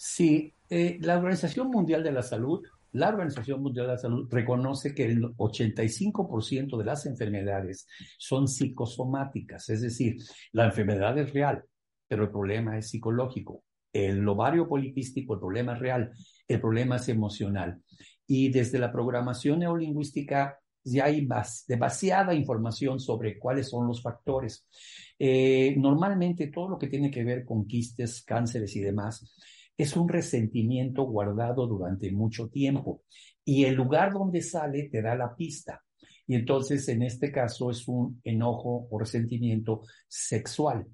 [0.00, 4.94] Sí, eh, la Organización Mundial de la Salud, la Organización Mundial de la Salud reconoce
[4.94, 10.18] que el 85% de las enfermedades son psicosomáticas, es decir,
[10.52, 11.64] la enfermedad es real,
[12.06, 13.64] pero el problema es psicológico.
[13.92, 16.12] El ovario poliquístico, el problema es real,
[16.46, 17.82] el problema es emocional.
[18.24, 21.26] Y desde la programación neurolingüística ya hay
[21.66, 24.64] demasiada información sobre cuáles son los factores.
[25.18, 29.34] Eh, normalmente todo lo que tiene que ver con quistes, cánceres y demás
[29.78, 33.02] es un resentimiento guardado durante mucho tiempo
[33.44, 35.82] y el lugar donde sale te da la pista.
[36.26, 40.84] Y entonces en este caso es un enojo o resentimiento sexual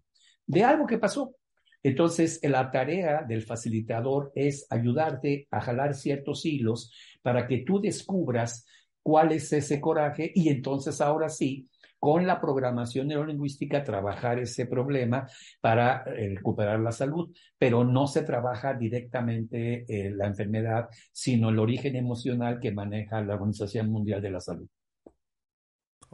[0.46, 1.34] de algo que pasó.
[1.82, 8.64] Entonces, la tarea del facilitador es ayudarte a jalar ciertos hilos para que tú descubras
[9.02, 11.68] cuál es ese coraje y entonces ahora sí
[12.04, 15.26] con la programación neurolingüística trabajar ese problema
[15.62, 21.58] para eh, recuperar la salud, pero no se trabaja directamente eh, la enfermedad, sino el
[21.58, 24.68] origen emocional que maneja la Organización Mundial de la Salud.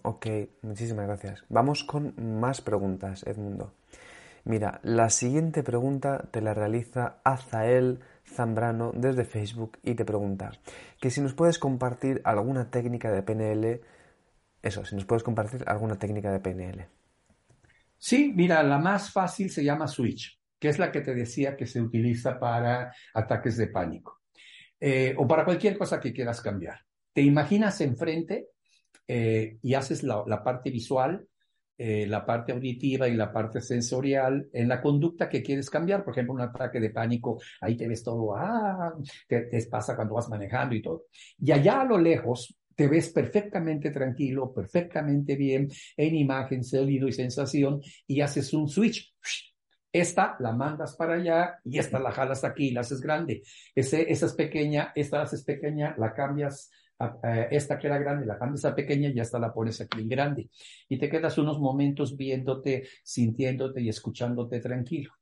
[0.04, 0.26] Ok,
[0.62, 1.44] muchísimas gracias.
[1.48, 3.74] Vamos con más preguntas, Edmundo.
[4.44, 10.52] Mira, la siguiente pregunta te la realiza Azael Zambrano desde Facebook y te pregunta
[11.00, 13.80] que si nos puedes compartir alguna técnica de PNL
[14.62, 16.86] eso, si nos puedes compartir alguna técnica de PNL.
[17.96, 21.66] Sí, mira, la más fácil se llama switch, que es la que te decía que
[21.66, 24.20] se utiliza para ataques de pánico
[24.78, 26.78] eh, o para cualquier cosa que quieras cambiar.
[27.12, 28.48] Te imaginas enfrente
[29.06, 31.26] eh, y haces la, parte visual,
[31.76, 36.04] eh, la parte auditiva y la parte sensorial en la conducta que quieres cambiar.
[36.04, 38.94] Por ejemplo, un ataque de pánico, ahí te ves todo, ah,
[39.26, 41.04] te, te pasa cuando vas manejando y todo.
[41.38, 47.12] Y allá a lo lejos te ves perfectamente tranquilo, perfectamente bien en imagen, sonido y
[47.12, 49.14] sensación y haces un switch.
[49.92, 53.42] Esta la mandas para allá y esta la jalas aquí la haces grande.
[53.74, 56.70] Ese, esa es pequeña, esta la haces pequeña, la cambias
[57.50, 60.48] esta que era grande, la cambias a pequeña y esta la pones aquí grande.
[60.88, 65.19] Y te quedas unos momentos viéndote, sintiéndote y escuchándote tranquilo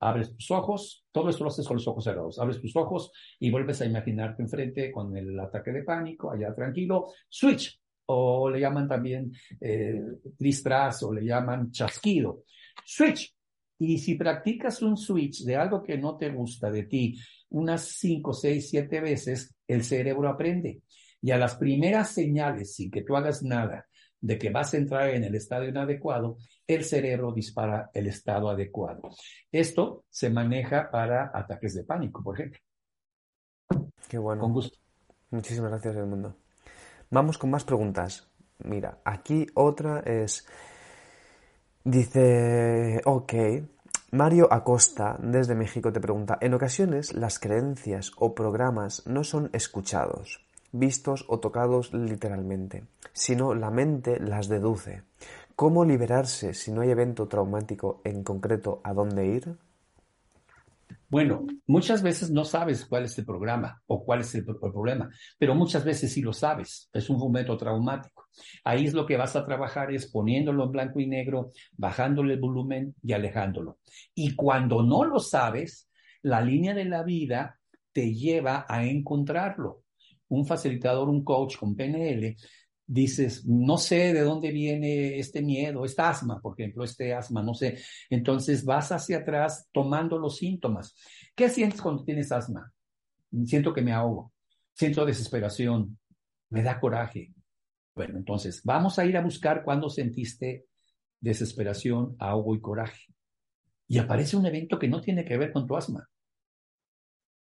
[0.00, 3.50] abres tus ojos, todo esto lo haces con los ojos cerrados, abres tus ojos y
[3.50, 8.88] vuelves a imaginarte enfrente con el ataque de pánico, allá tranquilo, switch, o le llaman
[8.88, 10.00] también eh,
[11.02, 12.44] o le llaman chasquido,
[12.84, 13.34] switch.
[13.80, 17.16] Y si practicas un switch de algo que no te gusta de ti
[17.50, 20.82] unas 5, 6, 7 veces, el cerebro aprende.
[21.20, 23.86] Y a las primeras señales, sin que tú hagas nada,
[24.20, 29.10] de que vas a entrar en el estado inadecuado, el cerebro dispara el estado adecuado.
[29.50, 32.60] Esto se maneja para ataques de pánico, por ejemplo.
[34.08, 34.40] Qué bueno.
[34.42, 34.78] Con gusto.
[35.30, 36.36] Muchísimas gracias, Edmundo.
[37.10, 38.30] Vamos con más preguntas.
[38.58, 40.46] Mira, aquí otra es.
[41.84, 43.00] Dice.
[43.04, 43.34] Ok.
[44.10, 50.47] Mario Acosta, desde México, te pregunta: En ocasiones, las creencias o programas no son escuchados
[50.72, 55.02] vistos o tocados literalmente, sino la mente las deduce.
[55.56, 59.56] ¿Cómo liberarse si no hay evento traumático en concreto a dónde ir?
[61.10, 65.54] Bueno, muchas veces no sabes cuál es el programa o cuál es el, problema, pero
[65.54, 66.90] muchas veces sí lo sabes.
[66.92, 68.28] Es un momento traumático.
[68.62, 72.40] Ahí es lo que vas a trabajar, es poniéndolo en blanco y negro, bajándole el
[72.40, 73.78] volumen y alejándolo.
[74.14, 75.88] Y cuando no lo sabes,
[76.22, 77.58] la línea de la vida
[77.92, 79.82] te lleva a encontrarlo
[80.28, 82.36] un facilitador, un coach con PNL,
[82.88, 87.52] dices, no sé de dónde viene este miedo, esta asma, por ejemplo, este asma, no
[87.54, 87.78] sé.
[88.08, 90.96] Entonces vas hacia atrás tomando los síntomas.
[91.36, 92.72] ¿Qué sientes cuando tienes asma?
[93.44, 94.32] Siento que me ahogo,
[94.72, 95.98] siento desesperación,
[96.48, 97.34] me da coraje.
[97.94, 100.66] Bueno, entonces vamos a ir a buscar cuando sentiste
[101.20, 103.04] desesperación, ahogo y coraje.
[103.86, 106.08] Y aparece un evento que no tiene que ver con tu asma.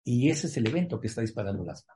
[0.04, 1.94] Y ese es el evento que está disparando el asma.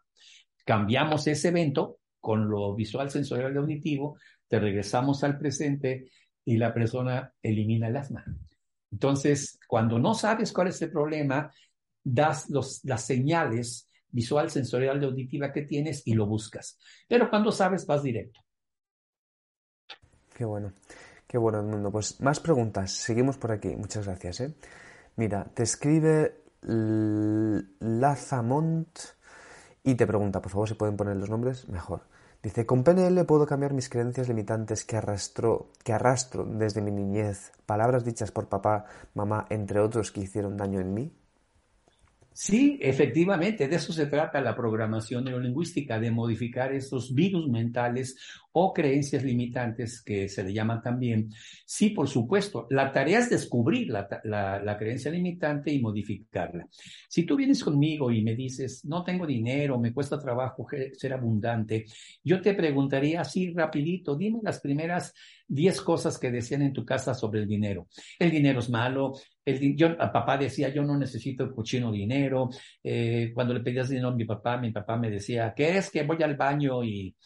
[0.69, 6.11] Cambiamos ese evento con lo visual, sensorial y auditivo, te regresamos al presente
[6.45, 8.23] y la persona elimina el asma.
[8.93, 11.51] Entonces, cuando no sabes cuál es el problema,
[12.05, 12.51] das
[12.85, 16.79] las señales visual, sensorial y auditiva que tienes y lo buscas.
[17.09, 18.39] Pero cuando sabes, vas directo.
[20.35, 20.75] Qué bueno,
[21.27, 21.91] qué bueno, mundo.
[21.91, 22.93] Pues más preguntas.
[22.93, 23.69] Seguimos por aquí.
[23.69, 24.43] Muchas gracias.
[24.43, 24.55] ¿eh?
[25.17, 26.43] Mira, te escribe
[27.81, 29.17] Lazamont
[29.85, 32.03] y te pregunta, por favor, si pueden poner los nombres, mejor.
[32.43, 37.51] Dice, con PNL puedo cambiar mis creencias limitantes que arrastro, que arrastro desde mi niñez,
[37.67, 41.18] palabras dichas por papá, mamá, entre otros que hicieron daño en mí.
[42.41, 48.17] Sí, efectivamente, de eso se trata la programación neurolingüística, de modificar esos virus mentales
[48.53, 51.31] o creencias limitantes que se le llaman también.
[51.67, 56.69] Sí, por supuesto, la tarea es descubrir la, la, creencia limitante y modificarla.
[57.09, 61.87] Si tú vienes conmigo y me dices, no tengo dinero, me cuesta trabajo ser abundante,
[62.23, 65.13] yo te preguntaría así rapidito, dime las primeras
[65.49, 67.89] 10 cosas que decían en tu casa sobre el dinero.
[68.19, 69.15] El dinero es malo.
[69.45, 72.51] El, yo, papá decía, yo no necesito cochino dinero.
[72.83, 76.03] Eh, cuando le pedías dinero a mi papá, mi papá me decía, ¿qué es que
[76.03, 77.17] voy al baño y,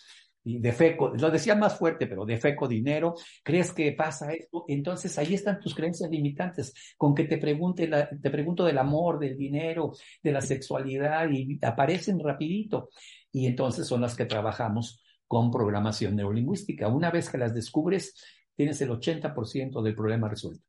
[0.45, 1.09] y defeco?
[1.17, 3.15] Lo decía más fuerte, pero defeco dinero.
[3.43, 4.65] ¿Crees que pasa esto?
[4.69, 6.73] Entonces ahí están tus creencias limitantes.
[6.97, 11.59] Con que te pregunte, la, te pregunto del amor, del dinero, de la sexualidad y
[11.61, 12.91] aparecen rapidito.
[13.33, 15.02] Y entonces son las que trabajamos
[15.33, 16.88] con programación neurolingüística.
[16.88, 18.14] Una vez que las descubres,
[18.55, 20.62] tienes el 80% del problema resuelto.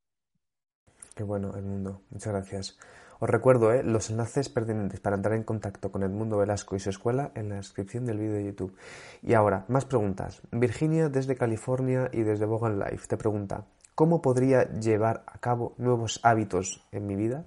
[1.13, 2.03] Qué bueno, Edmundo.
[2.09, 2.79] Muchas gracias.
[3.19, 3.83] Os recuerdo ¿eh?
[3.83, 7.55] los enlaces pertinentes para entrar en contacto con Edmundo Velasco y su escuela en la
[7.55, 8.77] descripción del vídeo de YouTube.
[9.21, 10.41] Y ahora, más preguntas.
[10.49, 16.21] Virginia desde California y desde Bogan Life te pregunta, ¿cómo podría llevar a cabo nuevos
[16.23, 17.45] hábitos en mi vida?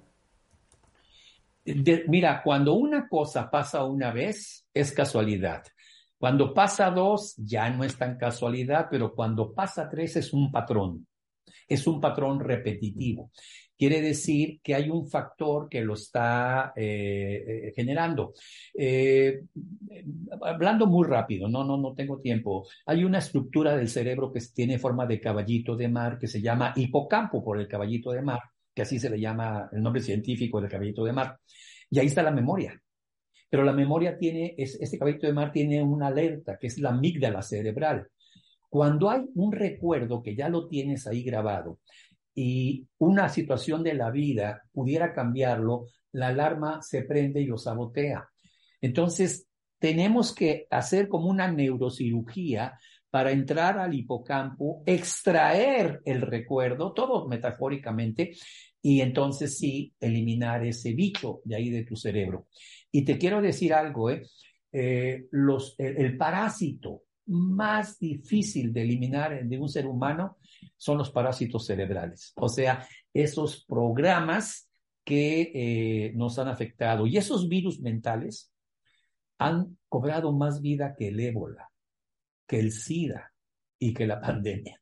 [2.07, 5.63] mira, cuando una cosa pasa una vez, es casualidad.
[6.17, 11.07] Cuando pasa dos, ya no es tan casualidad, pero cuando pasa tres es un patrón.
[11.67, 13.31] Es un patrón repetitivo.
[13.77, 18.33] Quiere decir que hay un factor que lo está eh, eh, generando.
[18.73, 19.41] Eh,
[20.41, 22.67] hablando muy rápido, no, no, no tengo tiempo.
[22.87, 26.73] Hay una estructura del cerebro que tiene forma de caballito de mar que se llama
[26.75, 28.39] hipocampo por el caballito de mar,
[28.73, 31.37] que así se le llama el nombre científico del caballito de mar.
[31.91, 32.81] Y ahí está la memoria.
[33.49, 37.41] Pero la memoria tiene, este caballito de mar tiene una alerta, que es la amígdala
[37.41, 38.07] cerebral.
[38.69, 41.79] Cuando hay un recuerdo que ya lo tienes ahí grabado
[42.35, 48.27] y una situación de la vida pudiera cambiarlo, la alarma se prende y lo sabotea.
[48.81, 49.47] Entonces,
[49.79, 52.77] tenemos que hacer como una neurocirugía
[53.09, 58.35] para entrar al hipocampo, extraer el recuerdo, todo metafóricamente,
[58.81, 62.47] y entonces sí, eliminar ese bicho de ahí de tu cerebro.
[62.97, 64.23] Y te quiero decir algo, ¿eh?
[64.71, 65.27] eh
[65.77, 70.37] el, parásito más difícil de eliminar de un ser humano
[70.77, 74.67] son los parásitos cerebrales, o sea, esos programas
[75.03, 77.05] que eh, nos han afectado.
[77.05, 78.51] Y esos virus mentales
[79.37, 81.69] han cobrado más vida que el ébola,
[82.47, 83.31] que el SIDA
[83.77, 84.81] y que la pandemia,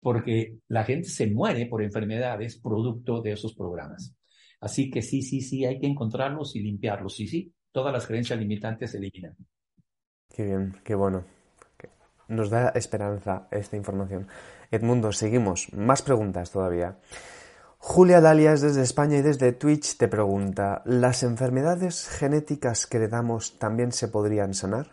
[0.00, 4.17] porque la gente se muere por enfermedades producto de esos programas.
[4.60, 7.14] Así que sí, sí, sí, hay que encontrarlos y limpiarlos.
[7.14, 9.36] Sí, sí, todas las creencias limitantes se eliminan.
[10.34, 11.24] Qué bien, qué bueno.
[12.28, 14.28] Nos da esperanza esta información.
[14.70, 15.72] Edmundo, seguimos.
[15.72, 16.98] Más preguntas todavía.
[17.78, 23.92] Julia Dalias desde España y desde Twitch te pregunta, ¿las enfermedades genéticas que heredamos también
[23.92, 24.88] se podrían sanar?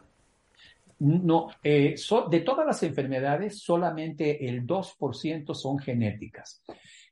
[1.00, 1.96] No, eh,
[2.32, 6.64] de todas las enfermedades, solamente el 2% son genéticas.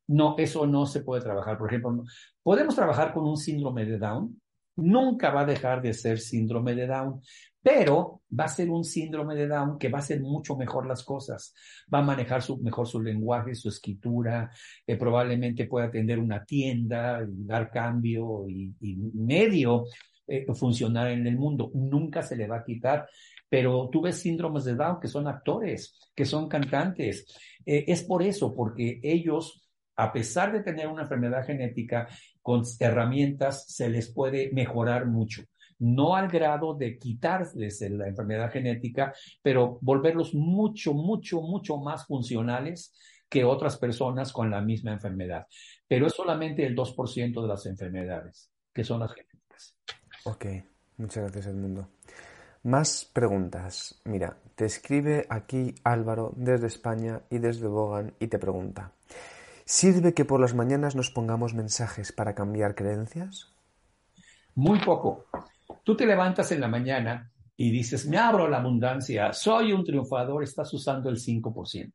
[0.07, 1.57] No, eso no se puede trabajar.
[1.57, 2.03] Por ejemplo,
[2.41, 4.39] podemos trabajar con un síndrome de Down.
[4.75, 7.21] Nunca va a dejar de ser síndrome de Down,
[7.61, 11.03] pero va a ser un síndrome de Down que va a hacer mucho mejor las
[11.03, 11.53] cosas.
[11.91, 14.51] Va a manejar mejor su lenguaje, su escritura,
[14.85, 18.73] eh, probablemente pueda atender una tienda, dar cambio y,
[19.13, 19.85] medio
[20.27, 21.71] eh, funcionar en el mundo.
[21.73, 23.07] Nunca se le va a quitar.
[23.47, 27.25] Pero tú ves síndromes de Down que son actores, que son cantantes.
[27.65, 29.62] Eh, es por eso, porque ellos
[29.95, 32.07] a pesar de tener una enfermedad genética,
[32.41, 35.43] con herramientas se les puede mejorar mucho.
[35.79, 42.93] No al grado de quitarles la enfermedad genética, pero volverlos mucho, mucho, mucho más funcionales
[43.29, 45.47] que otras personas con la misma enfermedad.
[45.87, 49.75] Pero es solamente el 2% de las enfermedades, que son las genéticas.
[50.25, 50.45] Ok,
[50.97, 51.89] muchas gracias Edmundo.
[52.63, 53.99] Más preguntas.
[54.05, 58.93] Mira, te escribe aquí Álvaro desde España y desde Bogan y te pregunta.
[59.66, 63.53] ¿Sirve que por las mañanas nos pongamos mensajes para cambiar creencias?
[64.55, 65.26] Muy poco.
[65.84, 70.43] Tú te levantas en la mañana y dices, me abro la abundancia, soy un triunfador,
[70.43, 71.93] estás usando el 5%.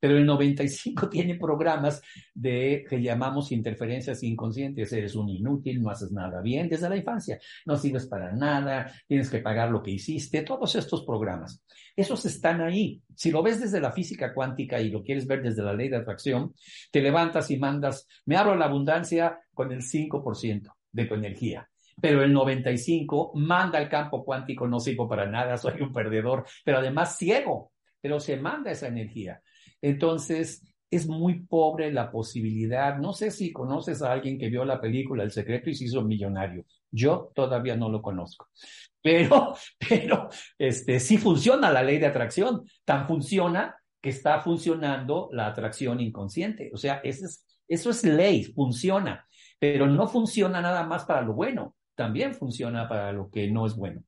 [0.00, 2.02] Pero el 95 tiene programas
[2.34, 4.92] de que llamamos interferencias inconscientes.
[4.92, 9.30] Eres un inútil, no haces nada bien desde la infancia, no sirves para nada, tienes
[9.30, 11.62] que pagar lo que hiciste, todos estos programas.
[11.94, 13.02] Esos están ahí.
[13.14, 15.98] Si lo ves desde la física cuántica y lo quieres ver desde la ley de
[15.98, 16.54] atracción,
[16.90, 21.68] te levantas y mandas, me abro la abundancia con el 5% de tu energía
[22.00, 26.78] pero el 95 manda al campo cuántico, no sirvo para nada, soy un perdedor, pero
[26.78, 29.42] además ciego, pero se manda esa energía.
[29.82, 32.98] Entonces, es muy pobre la posibilidad.
[32.98, 36.02] No sé si conoces a alguien que vio la película El secreto y se hizo
[36.02, 36.64] millonario.
[36.90, 38.48] Yo todavía no lo conozco.
[39.02, 39.54] Pero,
[39.88, 40.28] pero,
[40.58, 42.64] este, sí funciona la ley de atracción.
[42.84, 46.70] Tan funciona que está funcionando la atracción inconsciente.
[46.74, 49.26] O sea, eso es, eso es ley, funciona.
[49.58, 51.74] Pero no funciona nada más para lo bueno.
[51.94, 54.02] También funciona para lo que no es bueno.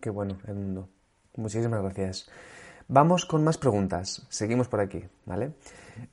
[0.00, 0.88] Qué bueno, mundo.
[1.36, 2.28] Muchísimas gracias.
[2.90, 4.26] Vamos con más preguntas.
[4.30, 5.52] Seguimos por aquí, ¿vale?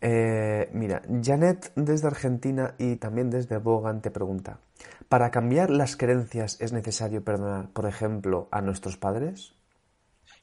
[0.01, 4.59] Eh, mira, Janet desde Argentina y también desde Bogan te pregunta,
[5.07, 9.55] ¿para cambiar las creencias es necesario perdonar, por ejemplo, a nuestros padres?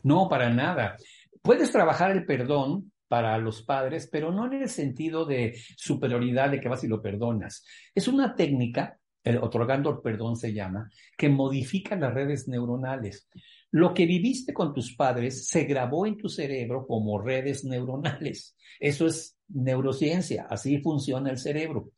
[0.02, 0.96] No, para nada.
[1.42, 6.60] Puedes trabajar el perdón para los padres, pero no en el sentido de superioridad de
[6.60, 7.62] que vas y lo perdonas.
[7.94, 13.28] Es una técnica, el otorgando el perdón se llama, que modifica las redes neuronales.
[13.72, 18.54] Lo que viviste con tus padres se grabó en tu cerebro como redes neuronales.
[18.78, 21.90] Eso es neurociencia, así funciona el cerebro.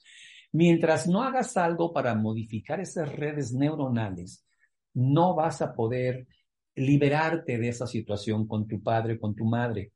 [0.53, 4.47] Mientras no hagas algo para modificar esas redes neuronales,
[4.95, 6.29] no vas a poder
[6.77, 9.91] liberarte de esa situación con tu padre, con tu madre.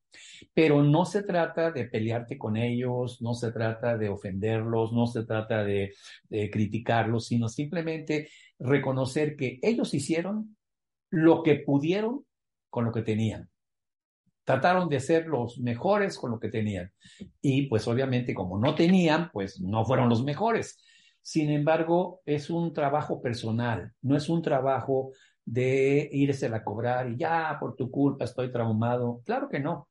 [0.53, 5.25] Pero no se trata de pelearte con ellos, no se trata de ofenderlos, no se
[5.25, 5.93] trata de,
[6.29, 10.57] de criticarlos, sino simplemente reconocer que ellos hicieron
[11.11, 12.25] lo que pudieron
[12.71, 13.49] con lo que tenían.
[14.45, 16.91] Trataron de ser los mejores con lo que tenían.
[17.41, 20.79] Y pues obviamente como no tenían, pues no fueron los mejores.
[21.21, 25.13] Sin embargo, es un trabajo personal, no es un trabajo
[25.45, 29.23] de irse a cobrar y ya por tu culpa estoy traumado.
[29.25, 29.89] Claro que no.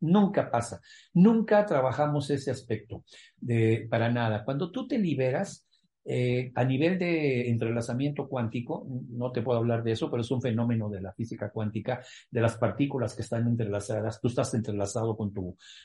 [0.00, 0.80] Nunca pasa.
[1.12, 3.04] Nunca trabajamos ese aspecto
[3.36, 4.44] de para nada.
[4.44, 5.66] Cuando tú te liberas,
[6.12, 10.42] eh, a nivel de entrelazamiento cuántico, no te puedo hablar de eso, pero es un
[10.42, 12.02] fenómeno de la física cuántica,
[12.32, 14.20] de las partículas que están entrelazadas.
[14.20, 15.32] Tú estás entrelazado con,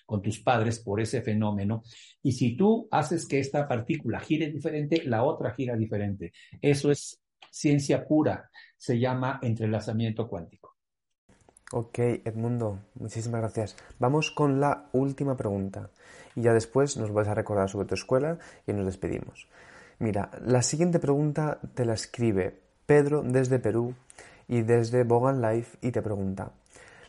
[0.04, 1.84] con tus padres por ese fenómeno.
[2.24, 6.34] Y si tú haces que esta partícula gire diferente, la otra gira diferente.
[6.60, 7.22] Eso es
[7.52, 8.50] ciencia pura.
[8.78, 10.76] Se llama entrelazamiento cuántico.
[11.72, 13.78] Ok, Edmundo, muchísimas gracias.
[14.00, 15.92] Vamos con la última pregunta.
[16.36, 19.48] Y ya después nos vas a recordar sobre tu escuela y nos despedimos.
[20.00, 23.96] Mira, la siguiente pregunta te la escribe Pedro desde Perú
[24.48, 26.52] y desde Bogan Life y te pregunta,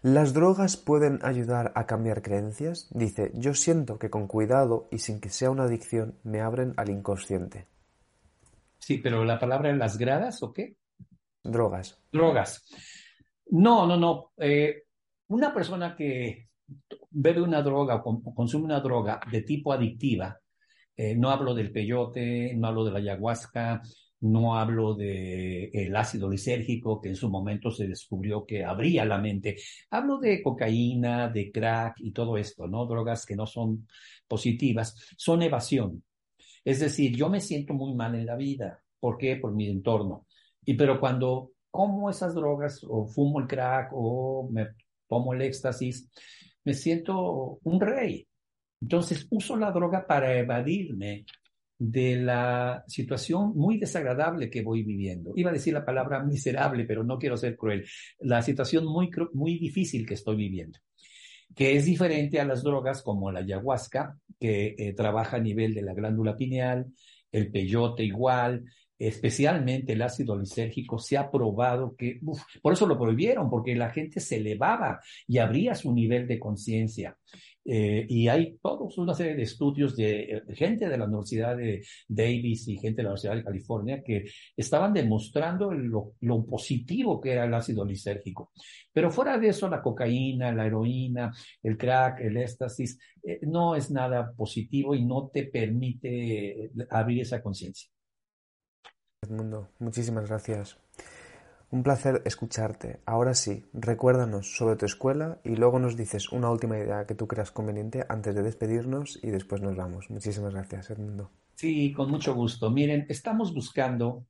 [0.02, 2.88] ¿las drogas pueden ayudar a cambiar creencias?
[2.92, 6.90] Dice, yo siento que con cuidado y sin que sea una adicción me abren al
[6.90, 7.66] inconsciente.
[8.78, 10.76] Sí, pero la palabra en las gradas o qué?
[11.42, 11.98] Drogas.
[12.12, 12.64] Drogas.
[13.50, 14.32] No, no, no.
[14.36, 14.84] Eh,
[15.28, 16.48] una persona que
[17.10, 20.38] bebe una droga o consume una droga de tipo adictiva,
[20.96, 23.82] eh, no hablo del peyote, no hablo de la ayahuasca,
[24.20, 29.18] no hablo del el ácido lisérgico que en su momento se descubrió que abría la
[29.18, 29.56] mente.
[29.90, 32.86] Hablo de cocaína, de crack y todo esto, ¿no?
[32.86, 33.86] Drogas que no son
[34.26, 36.02] positivas, son evasión.
[36.64, 38.82] Es decir, yo me siento muy mal en la vida.
[38.98, 39.36] ¿Por qué?
[39.36, 40.26] Por mi entorno.
[40.64, 44.68] Y pero cuando como esas drogas o fumo el crack o me
[45.08, 46.10] tomo el éxtasis,
[46.64, 48.26] me siento un rey.
[48.86, 51.24] Entonces uso la droga para evadirme
[51.76, 55.32] de la situación muy desagradable que voy viviendo.
[55.34, 57.84] Iba a decir la palabra miserable, pero no quiero ser cruel.
[58.20, 60.78] La situación muy, muy difícil que estoy viviendo,
[61.52, 65.82] que es diferente a las drogas como la ayahuasca, que eh, trabaja a nivel de
[65.82, 66.86] la glándula pineal,
[67.32, 68.66] el peyote igual,
[69.00, 72.20] especialmente el ácido lisérgico, se ha probado que,
[72.62, 77.18] por eso lo prohibieron, porque la gente se elevaba y abría su nivel de conciencia.
[77.68, 82.68] Eh, y hay todos una serie de estudios de, gente de la Universidad de Davis
[82.68, 84.24] y gente de la Universidad de California que
[84.56, 86.14] estaban demostrando lo,
[86.46, 88.52] positivo que era el ácido lisérgico.
[88.92, 93.90] Pero fuera de eso, la cocaína, la heroína, el crack, el éxtasis, eh, no es
[93.90, 97.90] nada positivo y no te permite abrir esa conciencia.
[99.22, 100.78] Edmundo, muchísimas gracias.
[101.76, 103.00] Un placer escucharte.
[103.04, 107.28] Ahora sí, recuérdanos sobre tu escuela y luego nos dices una última idea que tú
[107.28, 110.08] creas conveniente antes de despedirnos y después nos vamos.
[110.08, 111.30] Muchísimas gracias, Edmundo.
[111.54, 112.70] Sí, con mucho gusto.
[112.70, 114.24] Miren, estamos buscando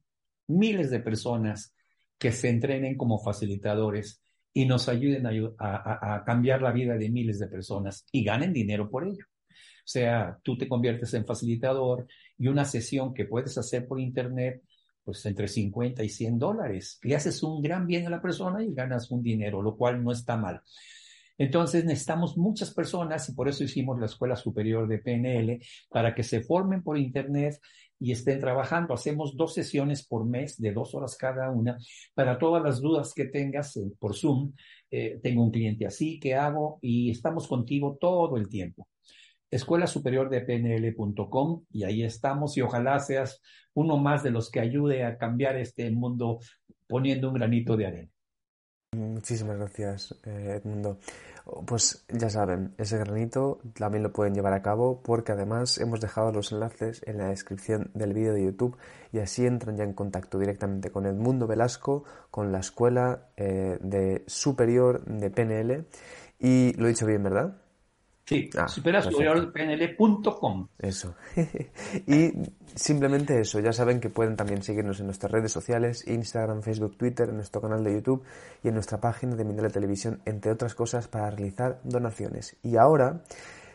[0.48, 1.72] miles de personas
[2.18, 4.20] que se entrenen como facilitadores
[4.52, 5.28] y nos ayuden
[5.60, 9.24] a, cambiar la vida de miles de personas y ganen dinero por ello.
[9.50, 14.64] O sea, tú te conviertes en facilitador y una sesión que puedes hacer por internet,
[15.06, 16.98] pues entre 50 y 100 dólares.
[17.04, 20.10] Le haces un gran bien a la persona y ganas un dinero, lo cual no
[20.10, 20.60] está mal.
[21.38, 26.24] Entonces necesitamos muchas personas y por eso hicimos la Escuela Superior de PNL para que
[26.24, 27.60] se formen por Internet
[28.00, 28.94] y estén trabajando.
[28.94, 31.78] Hacemos dos sesiones por mes de dos horas cada una
[32.14, 34.54] para todas las dudas que tengas eh, por Zoom.
[34.90, 36.80] Eh, tengo un cliente así, ¿qué hago?
[36.82, 38.88] Y estamos contigo todo el tiempo.
[39.50, 43.40] Escuela Superior de PNL.com y ahí estamos y ojalá seas
[43.74, 46.40] uno más de los que ayude a cambiar este mundo
[46.86, 48.10] poniendo un granito de arena.
[48.96, 50.98] Muchísimas gracias, eh, Edmundo.
[51.66, 56.32] Pues ya saben, ese granito también lo pueden llevar a cabo porque además hemos dejado
[56.32, 58.76] los enlaces en la descripción del vídeo de YouTube
[59.12, 64.24] y así entran ya en contacto directamente con Edmundo Velasco, con la Escuela eh, de
[64.26, 65.86] Superior de PNL.
[66.38, 67.65] Y lo he dicho bien, ¿verdad?
[68.26, 70.66] Sí, ah, superasuperiorpnl.com.
[70.80, 71.14] Eso.
[72.08, 72.32] y
[72.74, 77.28] simplemente eso, ya saben que pueden también seguirnos en nuestras redes sociales, Instagram, Facebook, Twitter,
[77.28, 78.24] en nuestro canal de YouTube
[78.64, 82.56] y en nuestra página de Mindale Televisión, entre otras cosas, para realizar donaciones.
[82.64, 83.22] Y ahora,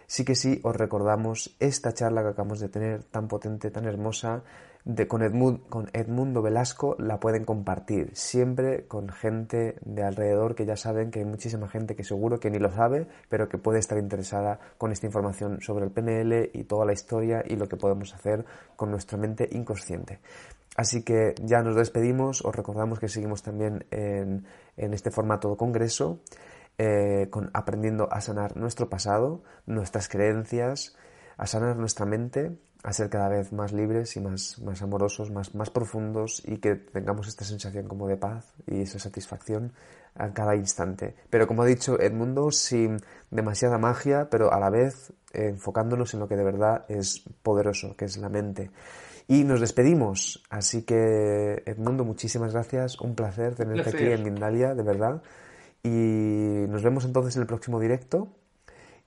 [0.06, 4.44] sí que sí, os recordamos esta charla que acabamos de tener, tan potente, tan hermosa,
[4.86, 10.76] de, con, con Edmundo Velasco la pueden compartir siempre con gente de alrededor que ya
[10.76, 13.98] saben que hay muchísima gente que seguro que ni lo sabe, pero que puede estar
[13.98, 18.14] interesada con esta información sobre el PNL y toda la historia y lo que podemos
[18.14, 20.20] hacer con nuestra mente inconsciente.
[20.78, 24.46] Así que ya nos despedimos, os recordamos que seguimos también en,
[24.78, 26.22] este formato de congreso,
[26.78, 30.96] eh, con aprendiendo a sanar nuestro pasado, nuestras creencias,
[31.38, 35.54] a sanar nuestra mente a ser cada vez más libres y más, más amorosos, más,
[35.54, 39.74] más profundos y que tengamos esta sensación como de paz y esa satisfacción
[40.16, 41.16] a cada instante.
[41.30, 42.98] Pero como ha dicho Edmundo, sin
[43.30, 48.06] demasiada magia, pero a la vez enfocándonos en lo que de verdad es poderoso, que
[48.06, 48.72] es la mente.
[49.28, 50.44] Y nos despedimos.
[50.50, 53.00] Así que, Edmundo, muchísimas gracias.
[53.00, 55.22] Un placer tenerte aquí en Mindalia, de verdad.
[55.84, 58.28] Y nos vemos entonces en el próximo directo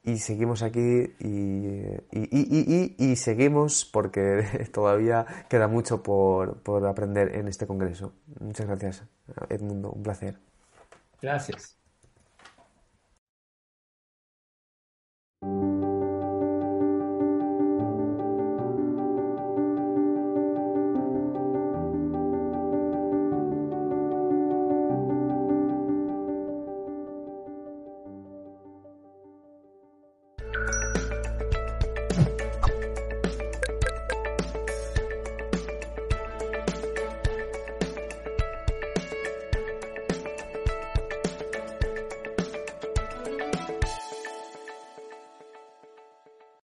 [0.04, 7.48] y seguimos aquí y, y, y, seguimos porque todavía queda mucho por, por aprender en
[7.48, 8.12] este congreso.
[8.38, 9.04] Muchas gracias,
[9.48, 10.38] Edmundo, un placer.
[11.22, 11.83] Gracias.